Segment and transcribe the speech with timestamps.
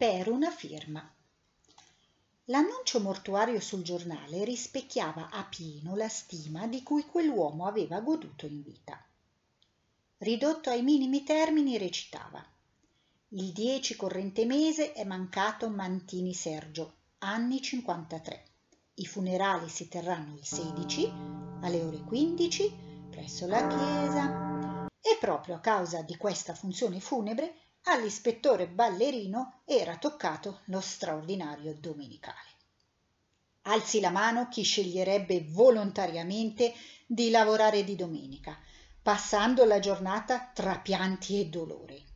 [0.00, 1.14] per una firma.
[2.44, 8.62] L'annuncio mortuario sul giornale rispecchiava a pieno la stima di cui quell'uomo aveva goduto in
[8.62, 8.98] vita.
[10.16, 12.42] Ridotto ai minimi termini recitava
[13.32, 18.44] il 10 corrente mese è mancato Mantini Sergio, anni 53.
[18.94, 21.12] I funerali si terranno il 16
[21.60, 22.74] alle ore 15
[23.10, 27.54] presso la chiesa e proprio a causa di questa funzione funebre
[27.84, 32.48] all'ispettore ballerino era toccato lo straordinario domenicale.
[33.62, 36.74] Alzi la mano chi sceglierebbe volontariamente
[37.06, 38.58] di lavorare di domenica,
[39.02, 42.10] passando la giornata tra pianti e dolori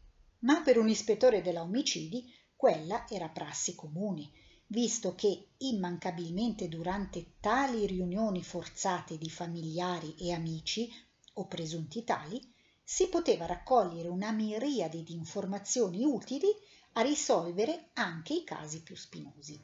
[0.45, 4.31] ma per un ispettore della omicidi quella era prassi comune,
[4.67, 10.91] visto che immancabilmente durante tali riunioni forzate di familiari e amici,
[11.35, 12.54] o presunti tali,
[12.87, 16.47] si poteva raccogliere una miriade di informazioni utili
[16.93, 19.59] a risolvere anche i casi più spinosi.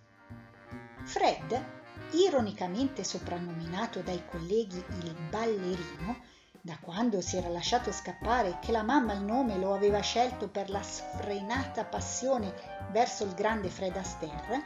[1.04, 1.64] Fred,
[2.12, 6.22] ironicamente soprannominato dai colleghi il ballerino,
[6.62, 10.70] da quando si era lasciato scappare che la mamma il nome lo aveva scelto per
[10.70, 12.52] la sfrenata passione
[12.90, 14.62] verso il grande Fred Astaire,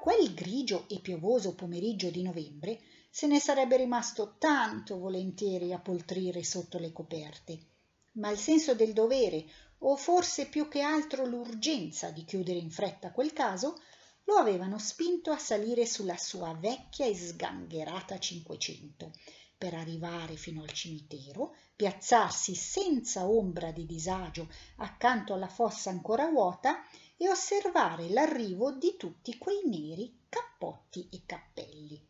[0.00, 6.42] quel grigio e piovoso pomeriggio di novembre se ne sarebbe rimasto tanto volentieri a poltrire
[6.42, 7.73] sotto le coperte.
[8.14, 9.44] Ma il senso del dovere,
[9.78, 13.80] o forse più che altro l'urgenza di chiudere in fretta quel caso,
[14.24, 19.12] lo avevano spinto a salire sulla sua vecchia e sgangherata Cinquecento
[19.56, 26.84] per arrivare fino al cimitero, piazzarsi senza ombra di disagio accanto alla fossa ancora vuota
[27.16, 32.00] e osservare l'arrivo di tutti quei neri cappotti e cappelli.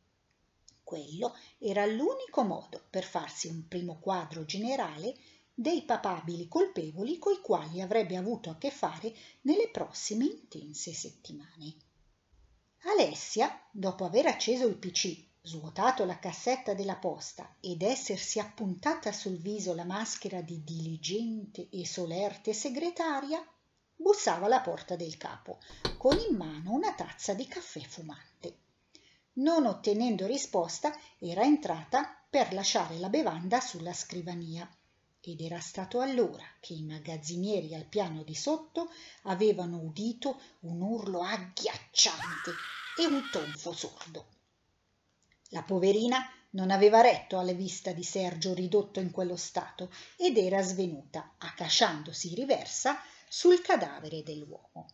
[0.83, 5.17] Quello era l'unico modo per farsi un primo quadro generale
[5.57, 11.77] dei papabili colpevoli coi quali avrebbe avuto a che fare nelle prossime intense settimane.
[12.87, 19.39] Alessia, dopo aver acceso il PC svuotato la cassetta della posta ed essersi appuntata sul
[19.39, 23.47] viso la maschera di diligente e solerte segretaria,
[23.95, 25.61] bussava alla porta del capo,
[25.97, 28.59] con in mano una tazza di caffè fumante.
[29.35, 34.69] Non ottenendo risposta, era entrata per lasciare la bevanda sulla scrivania
[35.33, 38.91] ed era stato allora che i magazzinieri al piano di sotto
[39.23, 42.51] avevano udito un urlo agghiacciante
[42.99, 44.27] e un tonfo sordo.
[45.49, 50.63] La poverina non aveva retto alla vista di Sergio ridotto in quello stato ed era
[50.63, 54.89] svenuta, accasciandosi riversa sul cadavere dell'uomo.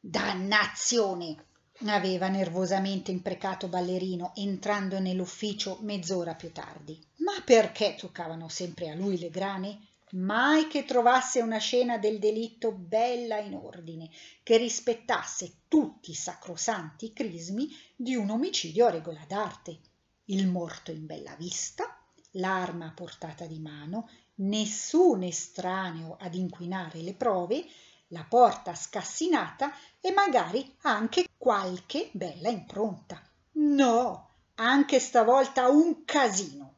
[0.00, 1.52] Dannazione!
[1.86, 6.98] Aveva nervosamente imprecato Ballerino entrando nell'ufficio mezz'ora più tardi.
[7.16, 9.78] Ma perché toccavano sempre a lui le grane?
[10.14, 14.10] mai che trovasse una scena del delitto bella in ordine,
[14.42, 19.78] che rispettasse tutti i sacrosanti crismi di un omicidio a regola d'arte.
[20.26, 21.98] Il morto in bella vista,
[22.32, 27.64] l'arma a portata di mano, nessun estraneo ad inquinare le prove,
[28.08, 33.20] la porta scassinata e magari anche qualche bella impronta.
[33.56, 36.72] No, anche stavolta un casino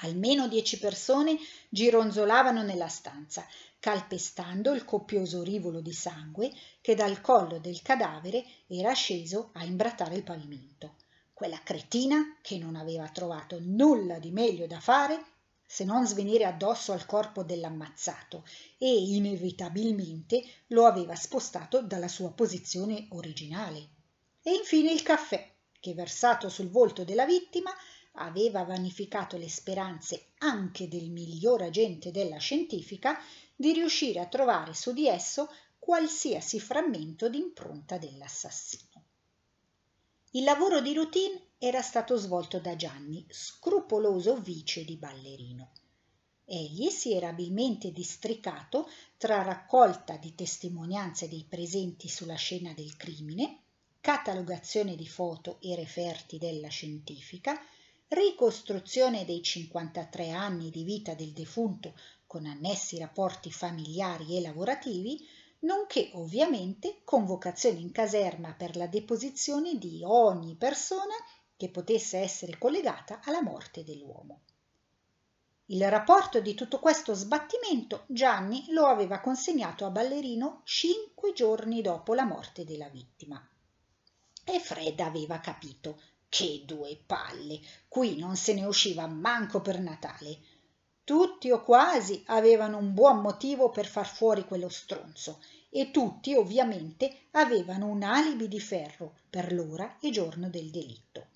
[0.00, 1.38] almeno dieci persone
[1.70, 3.46] gironzolavano nella stanza
[3.78, 6.52] calpestando il copioso rivolo di sangue
[6.82, 10.96] che dal collo del cadavere era sceso a imbrattare il pavimento
[11.32, 15.35] quella cretina che non aveva trovato nulla di meglio da fare
[15.66, 18.44] se non svenire addosso al corpo dell'ammazzato
[18.78, 23.88] e inevitabilmente lo aveva spostato dalla sua posizione originale
[24.42, 27.72] e infine il caffè che versato sul volto della vittima
[28.18, 33.18] aveva vanificato le speranze anche del miglior agente della scientifica
[33.54, 38.95] di riuscire a trovare su di esso qualsiasi frammento d'impronta dell'assassino.
[40.32, 45.70] Il lavoro di routine era stato svolto da Gianni, scrupoloso vice di ballerino.
[46.44, 53.60] Egli si era abilmente districato tra raccolta di testimonianze dei presenti sulla scena del crimine,
[54.00, 57.60] catalogazione di foto e referti della scientifica,
[58.08, 61.94] ricostruzione dei 53 anni di vita del defunto
[62.26, 65.26] con annessi rapporti familiari e lavorativi,
[65.66, 71.14] nonché ovviamente convocazione in caserma per la deposizione di ogni persona
[71.56, 74.42] che potesse essere collegata alla morte dell'uomo.
[75.66, 82.14] Il rapporto di tutto questo sbattimento Gianni lo aveva consegnato a Ballerino cinque giorni dopo
[82.14, 83.44] la morte della vittima.
[84.44, 87.58] E Fred aveva capito che due palle!
[87.88, 90.38] Qui non se ne usciva manco per Natale.
[91.02, 97.26] Tutti o quasi avevano un buon motivo per far fuori quello stronzo e tutti ovviamente
[97.32, 101.26] avevano un alibi di ferro per l'ora e giorno del delitto.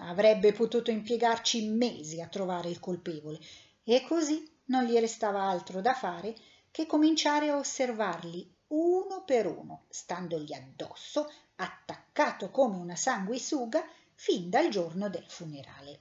[0.00, 3.38] Avrebbe potuto impiegarci mesi a trovare il colpevole
[3.82, 6.34] e così non gli restava altro da fare
[6.70, 13.84] che cominciare a osservarli uno per uno, standogli addosso, attaccato come una sanguisuga
[14.14, 16.00] fin dal giorno del funerale.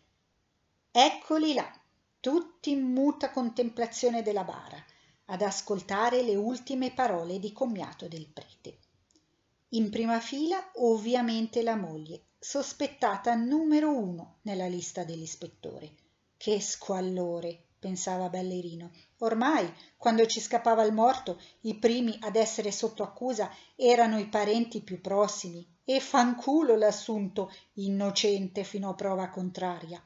[0.91, 1.71] Eccoli là,
[2.19, 4.83] tutti in muta contemplazione della bara,
[5.29, 8.77] ad ascoltare le ultime parole di commiato del prete.
[9.69, 15.93] In prima fila ovviamente la moglie, sospettata numero uno nella lista dell'ispettore.
[16.37, 18.91] Che squallore, pensava Ballerino.
[19.19, 24.81] Ormai, quando ci scappava il morto, i primi ad essere sotto accusa erano i parenti
[24.81, 30.01] più prossimi e fanculo l'assunto innocente fino a prova contraria.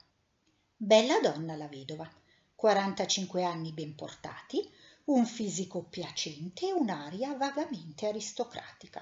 [0.76, 2.10] Bella donna la vedova,
[2.56, 4.70] 45 anni ben portati,
[5.06, 9.02] un fisico piacente e un'aria vagamente aristocratica.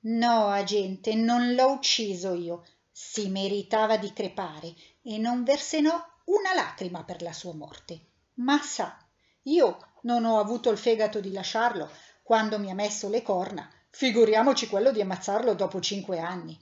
[0.00, 2.66] No, agente, non l'ho ucciso io.
[2.90, 5.94] Si meritava di crepare e non versenò
[6.24, 8.00] una lacrima per la sua morte.
[8.34, 8.96] Ma sa,
[9.42, 11.90] io non ho avuto il fegato di lasciarlo
[12.22, 16.58] quando mi ha messo le corna, figuriamoci quello di ammazzarlo dopo cinque anni.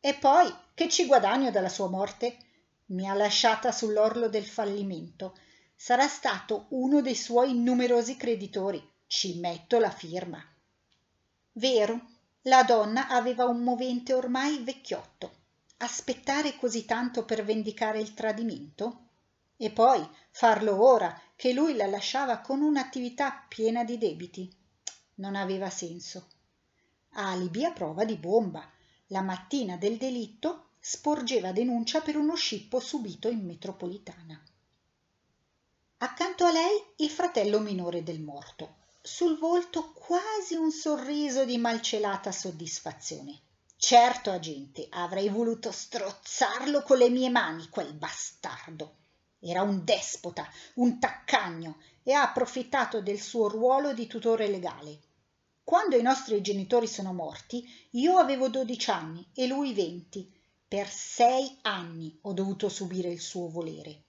[0.00, 2.36] E poi che ci guadagno dalla sua morte?
[2.86, 5.36] Mi ha lasciata sull'orlo del fallimento
[5.76, 8.82] sarà stato uno dei suoi numerosi creditori.
[9.06, 10.42] Ci metto la firma.
[11.52, 12.00] Vero,
[12.42, 15.32] la donna aveva un movente ormai vecchiotto.
[15.78, 19.04] Aspettare così tanto per vendicare il tradimento?
[19.56, 24.50] E poi farlo ora che lui la lasciava con un'attività piena di debiti?
[25.16, 26.28] Non aveva senso.
[27.10, 28.68] Alibi a prova di bomba.
[29.08, 34.42] La mattina del delitto sporgeva denuncia per uno scippo subito in metropolitana.
[35.98, 42.32] Accanto a lei il fratello minore del morto, sul volto quasi un sorriso di malcelata
[42.32, 43.40] soddisfazione.
[43.78, 48.96] Certo, agente, avrei voluto strozzarlo con le mie mani, quel bastardo.
[49.40, 55.00] Era un despota, un taccagno e ha approfittato del suo ruolo di tutore legale.
[55.64, 60.30] Quando i nostri genitori sono morti, io avevo dodici anni e lui venti.
[60.68, 64.05] Per sei anni ho dovuto subire il suo volere.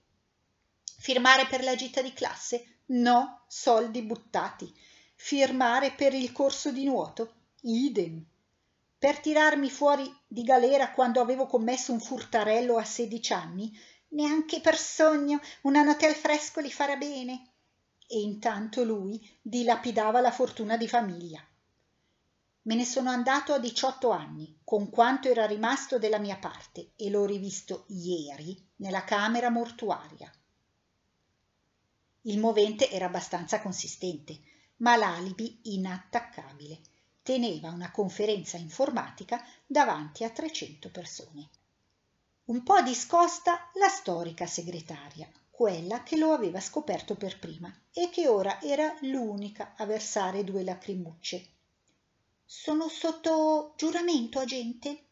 [1.00, 2.80] Firmare per la gita di classe?
[2.86, 4.70] No, soldi buttati.
[5.14, 7.34] Firmare per il corso di nuoto?
[7.60, 8.20] Idem.
[8.98, 13.78] Per tirarmi fuori di galera quando avevo commesso un furtarello a sedici anni?
[14.08, 17.52] Neanche per sogno una notte al fresco li farà bene.
[18.08, 21.40] E intanto lui dilapidava la fortuna di famiglia.
[22.62, 27.08] Me ne sono andato a diciotto anni, con quanto era rimasto della mia parte, e
[27.08, 30.30] l'ho rivisto ieri nella camera mortuaria.
[32.22, 34.40] Il movente era abbastanza consistente,
[34.78, 36.80] ma l'alibi inattaccabile.
[37.22, 41.48] Teneva una conferenza informatica davanti a 300 persone.
[42.46, 48.26] Un po' discosta la storica segretaria, quella che lo aveva scoperto per prima e che
[48.26, 51.46] ora era l'unica a versare due lacrimucce.
[52.44, 55.04] Sono sotto giuramento, agente?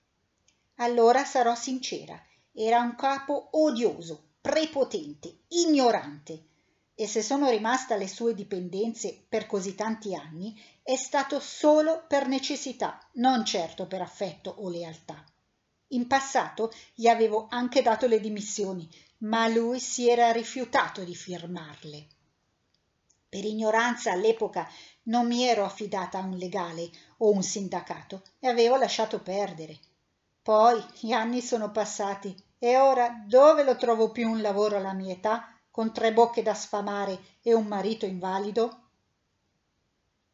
[0.76, 2.20] Allora sarò sincera,
[2.52, 6.46] era un capo odioso, prepotente, ignorante
[6.99, 12.27] e se sono rimasta alle sue dipendenze per così tanti anni è stato solo per
[12.27, 15.23] necessità, non certo per affetto o lealtà.
[15.88, 18.88] In passato gli avevo anche dato le dimissioni,
[19.19, 22.07] ma lui si era rifiutato di firmarle.
[23.29, 24.67] Per ignoranza all'epoca
[25.05, 29.79] non mi ero affidata a un legale o un sindacato e avevo lasciato perdere.
[30.41, 35.12] Poi gli anni sono passati e ora dove lo trovo più un lavoro alla mia
[35.12, 38.85] età con tre bocche da sfamare e un marito invalido?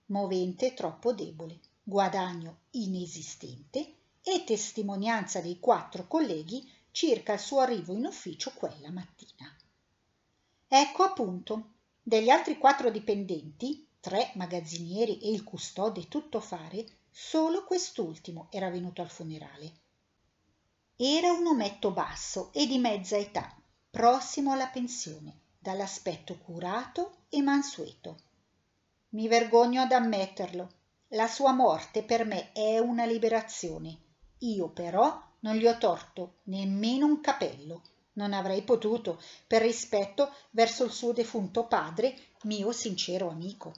[0.07, 8.05] Movente troppo debole, guadagno inesistente e testimonianza dei quattro colleghi circa il suo arrivo in
[8.05, 9.53] ufficio quella mattina.
[10.69, 11.71] Ecco appunto,
[12.01, 19.11] degli altri quattro dipendenti, tre magazzinieri e il custode tuttofare, solo quest'ultimo era venuto al
[19.11, 19.73] funerale.
[20.95, 23.57] Era un ometto basso e di mezza età,
[23.93, 28.17] prossimo alla pensione, dall'aspetto curato e mansueto.
[29.11, 30.71] Mi vergogno ad ammetterlo.
[31.09, 33.99] La sua morte per me è una liberazione.
[34.39, 37.83] Io però non gli ho torto nemmeno un capello.
[38.15, 43.75] Non avrei potuto, per rispetto verso il suo defunto padre, mio sincero amico.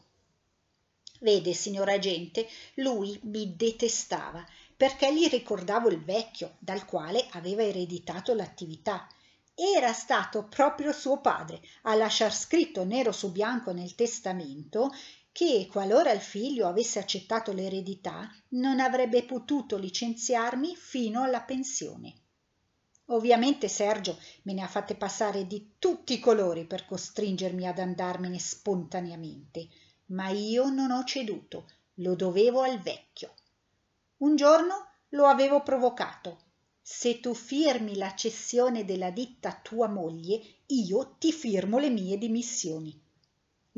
[1.18, 8.32] Vede, signor agente, lui mi detestava perché gli ricordavo il vecchio dal quale aveva ereditato
[8.32, 9.08] l'attività
[9.54, 14.90] era stato proprio suo padre a lasciar scritto nero su bianco nel testamento
[15.30, 22.14] che qualora il figlio avesse accettato l'eredità non avrebbe potuto licenziarmi fino alla pensione.
[23.06, 28.38] Ovviamente Sergio me ne ha fatte passare di tutti i colori per costringermi ad andarmene
[28.38, 29.68] spontaneamente,
[30.06, 33.34] ma io non ho ceduto, lo dovevo al vecchio.
[34.18, 36.43] Un giorno lo avevo provocato.
[36.86, 42.18] Se tu firmi la cessione della ditta a tua moglie, io ti firmo le mie
[42.18, 42.94] dimissioni.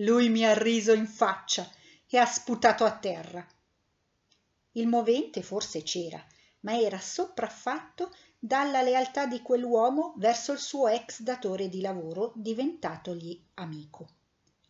[0.00, 1.70] Lui mi ha riso in faccia
[2.08, 3.46] e ha sputato a terra.
[4.72, 6.20] Il movente forse c'era,
[6.62, 13.40] ma era sopraffatto dalla lealtà di quell'uomo verso il suo ex datore di lavoro diventatogli
[13.54, 14.08] amico.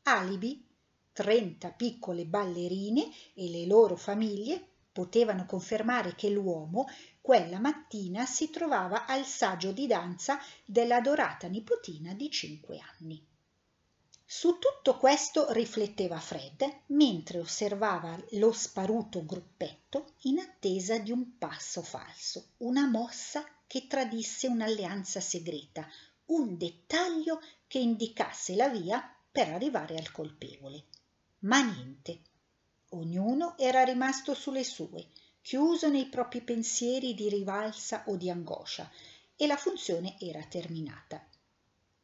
[0.02, 0.62] Alibi,
[1.10, 4.62] trenta piccole ballerine e le loro famiglie
[4.92, 6.86] potevano confermare che l'uomo
[7.26, 13.20] quella mattina si trovava al saggio di danza della dorata nipotina di cinque anni.
[14.24, 21.82] Su tutto questo rifletteva Fred mentre osservava lo sparuto gruppetto in attesa di un passo
[21.82, 25.84] falso, una mossa che tradisse un'alleanza segreta,
[26.26, 29.02] un dettaglio che indicasse la via
[29.32, 30.84] per arrivare al colpevole.
[31.40, 32.20] Ma niente.
[32.90, 35.08] Ognuno era rimasto sulle sue,
[35.46, 38.90] chiuso nei propri pensieri di rivalsa o di angoscia,
[39.36, 41.24] e la funzione era terminata.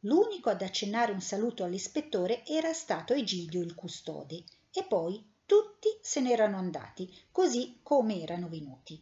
[0.05, 6.21] L'unico ad accennare un saluto all'ispettore era stato Egidio il custode, e poi tutti se
[6.21, 8.97] n'erano andati, così come erano venuti.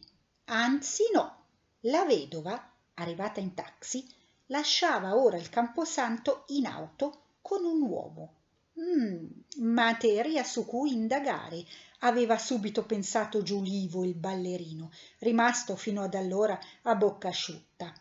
[0.46, 1.44] Anzi no,
[1.82, 4.04] la vedova, arrivata in taxi,
[4.46, 8.34] lasciava ora il camposanto in auto con un uomo.
[8.80, 9.24] Mm,
[9.58, 11.64] materia su cui indagare,
[12.02, 17.92] aveva subito pensato Giulivo il ballerino, rimasto fino ad allora a bocca asciutta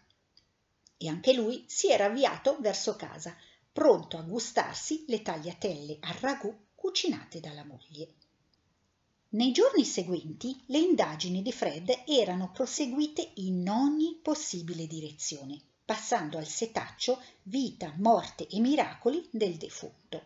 [1.01, 3.35] e anche lui si era avviato verso casa,
[3.73, 8.13] pronto a gustarsi le tagliatelle a ragù cucinate dalla moglie.
[9.29, 16.45] Nei giorni seguenti le indagini di Fred erano proseguite in ogni possibile direzione, passando al
[16.45, 20.21] setaccio vita, morte e miracoli del defunto.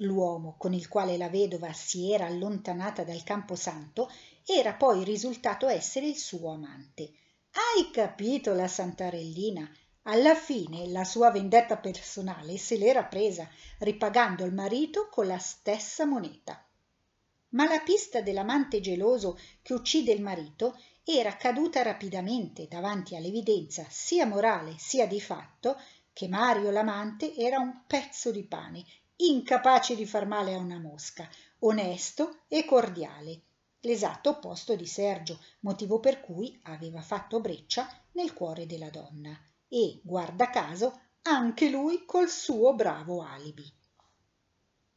[0.00, 4.10] L'uomo con il quale la vedova si era allontanata dal camposanto
[4.44, 7.12] era poi risultato essere il suo amante.
[7.52, 9.66] Hai capito la santarellina?
[10.02, 13.48] Alla fine la sua vendetta personale se l'era presa,
[13.78, 16.62] ripagando il marito con la stessa moneta.
[17.50, 24.26] Ma la pista dell'amante geloso che uccide il marito era caduta rapidamente davanti all'evidenza sia
[24.26, 25.80] morale sia di fatto
[26.12, 28.84] che Mario l'amante era un pezzo di pane,
[29.16, 31.28] incapace di far male a una mosca,
[31.60, 33.42] onesto e cordiale,
[33.80, 39.38] l'esatto opposto di Sergio, motivo per cui aveva fatto breccia nel cuore della donna.
[39.68, 43.70] E, guarda caso, anche lui col suo bravo alibi.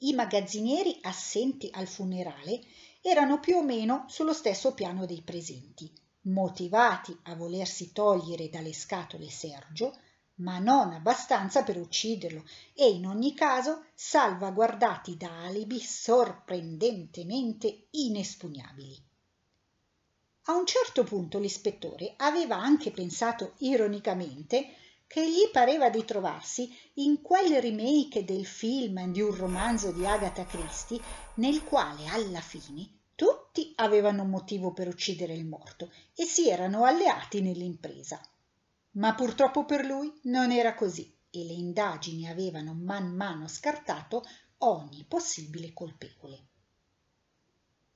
[0.01, 2.61] I magazzinieri assenti al funerale
[3.01, 5.91] erano più o meno sullo stesso piano dei presenti,
[6.23, 9.97] motivati a volersi togliere dalle scatole Sergio,
[10.39, 12.43] ma non abbastanza per ucciderlo
[12.73, 19.07] e in ogni caso salvaguardati da alibi sorprendentemente inespugnabili.
[20.43, 24.73] A un certo punto l'ispettore aveva anche pensato ironicamente
[25.05, 30.45] che gli pareva di trovarsi in quel remake del film di un romanzo di Agatha
[30.45, 31.01] Christie
[31.35, 37.41] nel quale alla fine tutti avevano motivo per uccidere il morto e si erano alleati
[37.41, 38.19] nell'impresa.
[38.91, 44.25] Ma purtroppo per lui non era così e le indagini avevano man mano scartato
[44.59, 46.47] ogni possibile colpevole.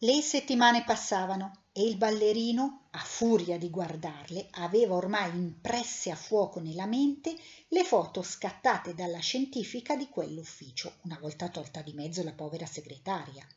[0.03, 6.59] Le settimane passavano e il ballerino, a furia di guardarle, aveva ormai impresse a fuoco
[6.59, 7.35] nella mente
[7.69, 13.47] le foto scattate dalla scientifica di quell'ufficio, una volta tolta di mezzo la povera segretaria.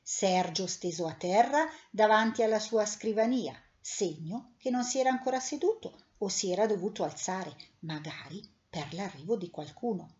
[0.00, 6.06] Sergio steso a terra davanti alla sua scrivania, segno che non si era ancora seduto
[6.22, 10.14] o si era dovuto alzare, magari per l'arrivo di qualcuno.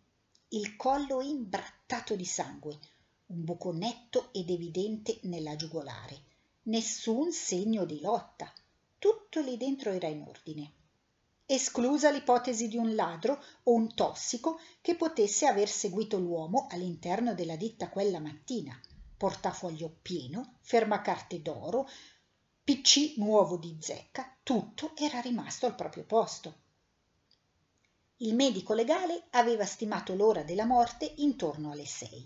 [0.49, 2.77] Il collo imbrattato di sangue,
[3.27, 6.21] un buco netto ed evidente nella giugolare.
[6.63, 8.51] Nessun segno di lotta.
[8.99, 10.71] Tutto lì dentro era in ordine.
[11.45, 17.55] Esclusa l'ipotesi di un ladro o un tossico che potesse aver seguito l'uomo all'interno della
[17.55, 18.77] ditta quella mattina.
[19.15, 21.87] Portafoglio pieno, fermacarte d'oro,
[22.65, 26.61] PC nuovo di zecca, tutto era rimasto al proprio posto.
[28.19, 32.25] Il medico legale aveva stimato l'ora della morte intorno alle sei.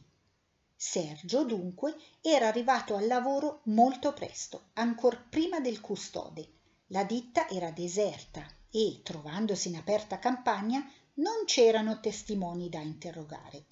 [0.75, 6.48] Sergio, dunque, era arrivato al lavoro molto presto, ancor prima del custode.
[6.89, 13.65] La ditta era deserta e, trovandosi in aperta campagna, non c'erano testimoni da interrogare.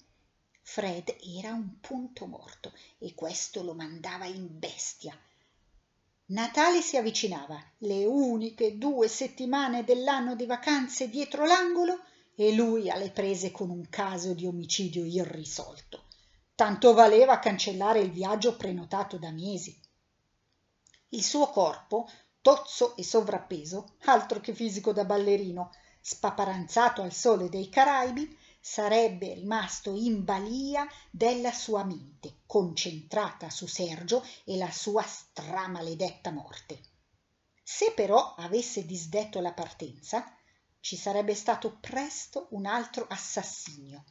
[0.62, 5.16] Fred era un punto morto e questo lo mandava in bestia.
[6.28, 12.00] Natale si avvicinava, le uniche due settimane dell'anno di vacanze dietro l'angolo
[12.34, 16.06] e lui alle prese con un caso di omicidio irrisolto.
[16.56, 19.78] Tanto valeva cancellare il viaggio prenotato da mesi.
[21.10, 22.10] Il suo corpo,
[22.42, 28.36] tozzo e sovrappeso, altro che fisico da ballerino, spaparanzato al sole dei Caraibi,
[28.68, 36.80] sarebbe rimasto in balia della sua mente, concentrata su Sergio e la sua stramaledetta morte.
[37.62, 40.36] Se però avesse disdetto la partenza,
[40.80, 44.02] ci sarebbe stato presto un altro assassinio,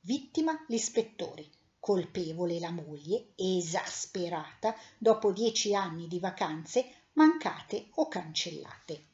[0.00, 1.48] vittima l'ispettore,
[1.80, 9.06] colpevole la moglie, esasperata dopo dieci anni di vacanze mancate o cancellate.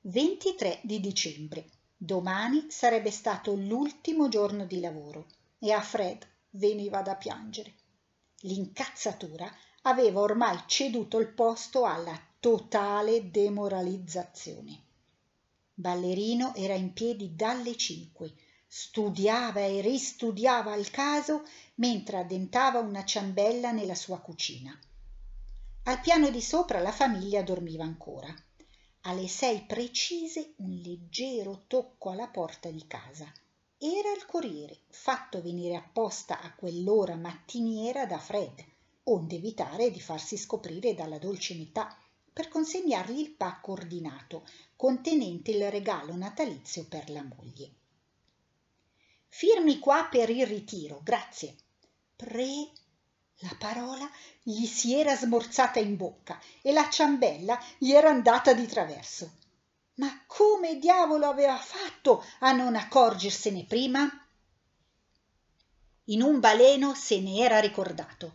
[0.00, 5.26] 23 di dicembre Domani sarebbe stato l'ultimo giorno di lavoro
[5.58, 7.74] e a Fred veniva da piangere.
[8.42, 9.52] L'incazzatura
[9.82, 14.80] aveva ormai ceduto il posto alla totale demoralizzazione.
[15.74, 18.32] Ballerino era in piedi dalle cinque,
[18.68, 21.42] studiava e ristudiava il caso
[21.76, 24.78] mentre addentava una ciambella nella sua cucina.
[25.82, 28.32] Al piano di sopra la famiglia dormiva ancora
[29.08, 33.32] alle sei precise un leggero tocco alla porta di casa.
[33.78, 38.62] Era il corriere, fatto venire apposta a quell'ora mattiniera da Fred,
[39.04, 41.96] onde evitare di farsi scoprire dalla dolce metà,
[42.30, 44.44] per consegnargli il pacco ordinato,
[44.76, 47.70] contenente il regalo natalizio per la moglie.
[49.28, 51.56] Firmi qua per il ritiro, grazie.
[52.14, 52.72] Pre
[53.42, 54.10] la parola
[54.42, 59.36] gli si era smorzata in bocca e la ciambella gli era andata di traverso.
[59.94, 64.08] Ma come diavolo aveva fatto a non accorgersene prima?
[66.04, 68.34] In un baleno se ne era ricordato.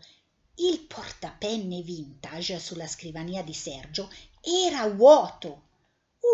[0.55, 5.69] Il portapenne vintage sulla scrivania di Sergio era vuoto.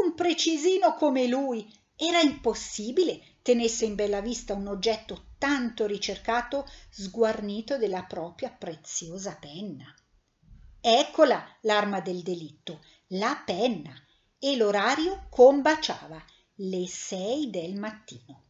[0.01, 7.78] Un precisino come lui era impossibile tenesse in bella vista un oggetto tanto ricercato sguarnito
[7.78, 9.91] della propria preziosa penna.
[10.80, 13.93] Eccola l'arma del delitto, la penna,
[14.38, 16.23] e l'orario combaciava,
[16.56, 18.43] le sei del mattino.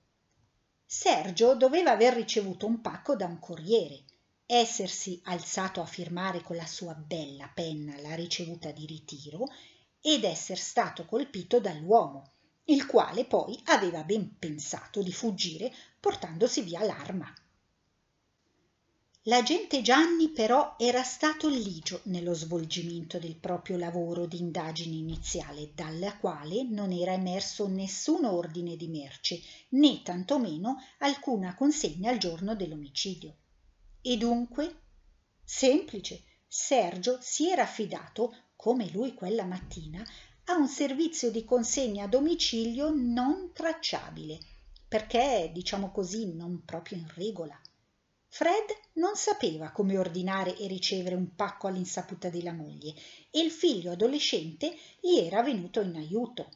[0.86, 4.06] Sergio doveva aver ricevuto un pacco da un corriere,
[4.46, 9.46] essersi alzato a firmare con la sua bella penna la ricevuta di ritiro
[10.02, 12.34] ed esser stato colpito dall'uomo,
[12.70, 17.32] il quale poi aveva ben pensato di fuggire portandosi via l'arma.
[19.24, 26.18] L'agente Gianni però era stato ligio nello svolgimento del proprio lavoro di indagine iniziale, dalla
[26.18, 33.36] quale non era emerso nessun ordine di merce, né tantomeno alcuna consegna al giorno dell'omicidio.
[34.02, 34.82] E dunque?
[35.44, 40.04] Semplice, Sergio si era affidato, come lui quella mattina,
[40.50, 44.40] a un servizio di consegna a domicilio non tracciabile,
[44.88, 47.56] perché, diciamo così, non proprio in regola.
[48.28, 52.96] Fred non sapeva come ordinare e ricevere un pacco all'insaputa della moglie
[53.30, 56.50] e il figlio adolescente gli era venuto in aiuto.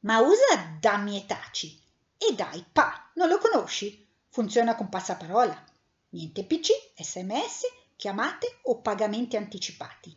[0.00, 1.76] Ma usa dammi e taci.
[2.16, 4.06] E dai, pa, non lo conosci?
[4.28, 5.64] Funziona con passaparola.
[6.10, 7.62] Niente PC, sms,
[7.96, 10.16] chiamate o pagamenti anticipati.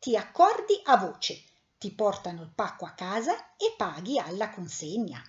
[0.00, 1.50] Ti accordi a voce,
[1.82, 5.20] ti portano il pacco a casa e paghi alla consegna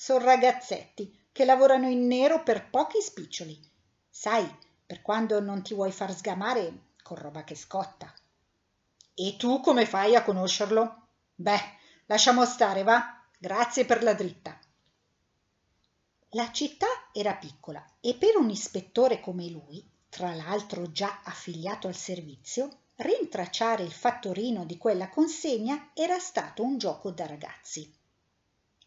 [0.00, 3.60] son ragazzetti che lavorano in nero per pochi spiccioli.
[4.08, 4.48] Sai,
[4.86, 8.10] per quando non ti vuoi far sgamare con roba che scotta.
[9.12, 11.08] E tu come fai a conoscerlo?
[11.34, 11.60] Beh,
[12.06, 13.22] lasciamo stare, va?
[13.38, 14.58] Grazie per la dritta.
[16.30, 21.94] La città era piccola e per un ispettore come lui, tra l'altro già affiliato al
[21.94, 27.90] servizio, rintracciare il fattorino di quella consegna era stato un gioco da ragazzi.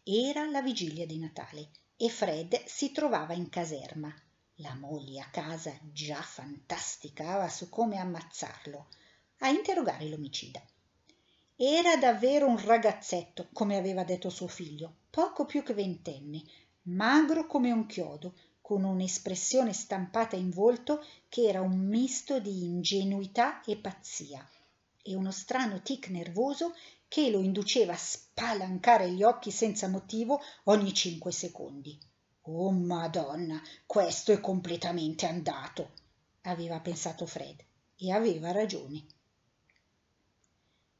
[0.04, 4.14] Era la vigilia di Natale e Fred si trovava in caserma.
[4.58, 8.86] La moglie a casa già fantasticava su come ammazzarlo,
[9.38, 10.62] a interrogare l'omicida.
[11.56, 16.42] Era davvero un ragazzetto, come aveva detto suo figlio, poco più che ventenne,
[16.82, 23.62] magro come un chiodo, con un'espressione stampata in volto che era un misto di ingenuità
[23.62, 24.48] e pazzia,
[25.02, 26.74] e uno strano tic nervoso
[27.06, 31.98] che lo induceva a spalancare gli occhi senza motivo ogni cinque secondi.
[32.44, 35.90] Oh Madonna, questo è completamente andato,
[36.44, 37.62] aveva pensato Fred,
[37.96, 39.04] e aveva ragione.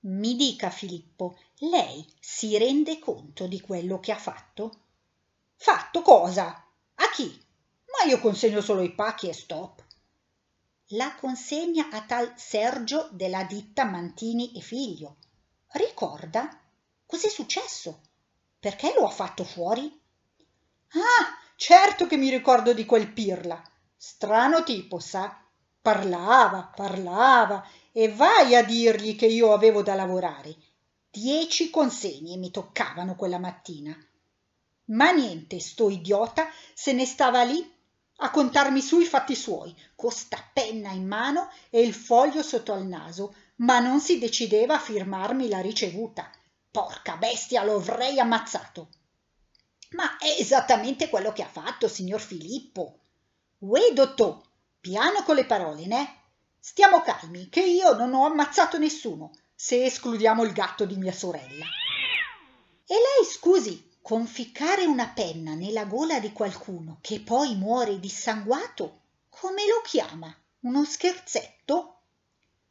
[0.01, 4.81] Mi dica, Filippo, lei si rende conto di quello che ha fatto?
[5.57, 6.63] Fatto cosa?
[6.97, 7.41] A chi?
[8.05, 9.83] Ma io consegno solo i pacchi e stop.
[10.89, 15.17] La consegna a tal Sergio della ditta Mantini e figlio.
[15.69, 16.51] Ricorda?
[17.07, 18.01] Cos'è successo?
[18.61, 19.85] Perché lo ha fatto fuori?
[20.89, 23.63] Ah, certo che mi ricordo di quel pirla.
[23.97, 25.43] Strano tipo, sa?
[25.81, 30.55] Parlava, parlava e vai a dirgli che io avevo da lavorare.
[31.11, 33.97] Dieci consegne mi toccavano quella mattina.
[34.89, 37.73] Ma niente, sto idiota se ne stava lì
[38.19, 42.73] a contarmi su i fatti suoi, con sta penna in mano e il foglio sotto
[42.73, 46.31] al naso, ma non si decideva a firmarmi la ricevuta.
[46.71, 48.89] Porca bestia, lo avrei ammazzato.
[49.91, 52.99] Ma è esattamente quello che ha fatto, signor Filippo.
[53.59, 54.41] Uè, dottor,
[54.81, 56.23] piano con le parole, né?
[56.59, 61.67] Stiamo calmi, che io non ho ammazzato nessuno, se escludiamo il gatto di mia sorella.
[62.87, 69.67] E lei, scusi, conficcare una penna nella gola di qualcuno che poi muore dissanguato, come
[69.67, 70.31] lo chiama?
[70.61, 72.01] Uno scherzetto?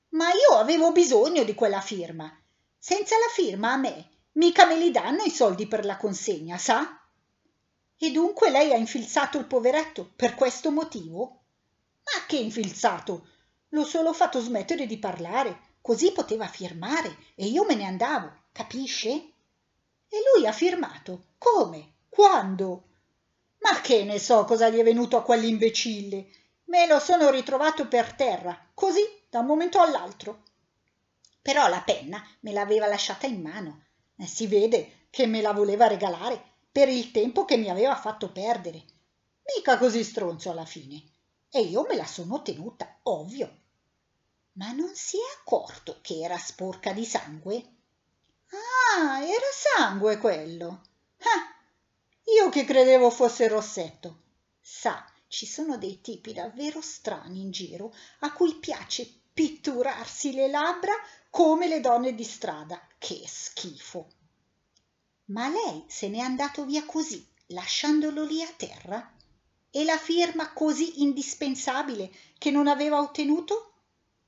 [0.10, 2.32] Ma io avevo bisogno di quella firma.
[2.78, 7.02] Senza la firma a me mica me li danno i soldi per la consegna, sa?
[7.98, 11.42] E dunque lei ha infilzato il poveretto per questo motivo?
[12.04, 13.28] Ma che infilzato?
[13.70, 19.33] L'ho solo fatto smettere di parlare, così poteva firmare e io me ne andavo, capisce?
[20.14, 21.30] E lui ha firmato.
[21.40, 21.94] Come?
[22.08, 22.84] Quando?
[23.62, 26.28] Ma che ne so cosa gli è venuto a quell'imbecille.
[26.66, 30.44] Me lo sono ritrovato per terra, così, da un momento all'altro.
[31.42, 33.86] Però la penna me l'aveva lasciata in mano.
[34.16, 36.40] E si vede che me la voleva regalare
[36.72, 38.84] per il tempo che mi aveva fatto perdere.
[39.56, 41.02] Mica così stronzo alla fine.
[41.50, 43.62] E io me la sono tenuta, ovvio.
[44.54, 47.73] Ma non si è accorto che era sporca di sangue?
[48.56, 50.82] Ah, era sangue quello.
[51.20, 51.56] Ah,
[52.36, 54.22] io che credevo fosse rossetto.
[54.62, 60.94] Sa, ci sono dei tipi davvero strani in giro a cui piace pitturarsi le labbra
[61.32, 62.80] come le donne di strada.
[63.00, 64.08] Che schifo.
[65.26, 69.12] Ma lei se n'è andato via così, lasciandolo lì a terra?
[69.72, 73.74] E la firma così indispensabile che non aveva ottenuto?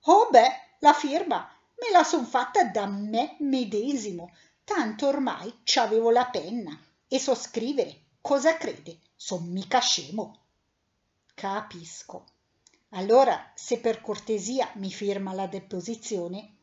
[0.05, 4.31] Oh beh, la firma me la son fatta da me medesimo,
[4.63, 8.03] tanto ormai ci avevo la penna e so scrivere.
[8.21, 8.99] Cosa crede?
[9.15, 10.45] Son mica scemo.
[11.33, 12.25] Capisco.
[12.89, 16.55] Allora, se per cortesia mi firma la deposizione.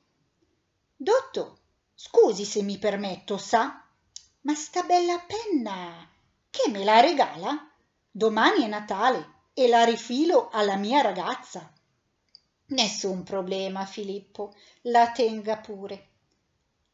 [0.97, 1.59] Dotto,
[1.95, 3.87] scusi se mi permetto, sa?
[4.41, 6.09] Ma sta bella penna,
[6.51, 7.71] che me la regala?
[8.11, 11.73] Domani è Natale e la rifilo alla mia ragazza.
[12.73, 16.09] Nessun problema, Filippo, la tenga pure.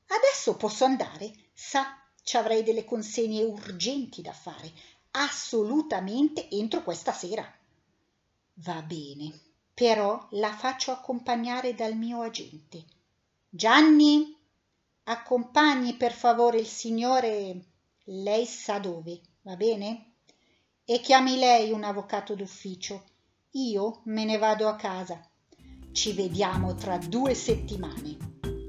[0.08, 1.32] Adesso posso andare?
[1.54, 4.72] Sa, ci avrei delle consegne urgenti da fare,
[5.12, 7.48] assolutamente entro questa sera.
[8.54, 9.32] Va bene,
[9.72, 12.84] però la faccio accompagnare dal mio agente.
[13.48, 14.36] Gianni,
[15.04, 17.66] accompagni per favore il signore,
[18.06, 20.14] lei sa dove, va bene?
[20.84, 23.04] E chiami lei un avvocato d'ufficio.
[23.52, 25.24] Io me ne vado a casa
[25.98, 28.16] ci vediamo tra due settimane.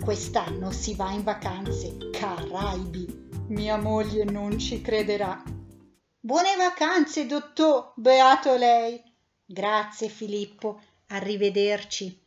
[0.03, 3.27] Quest'anno si va in vacanze, Caraibi.
[3.49, 5.39] Mia moglie non ci crederà.
[6.19, 8.99] Buone vacanze, dottor, beato lei.
[9.45, 12.19] Grazie Filippo, arrivederci.